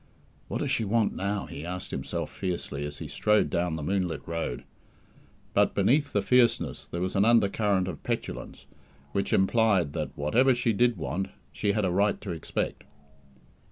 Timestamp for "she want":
0.71-1.13